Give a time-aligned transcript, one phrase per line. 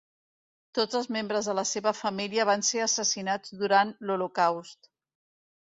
[0.77, 4.95] Tots els membres de la seva família van ser assassinats durant l'Holocaust.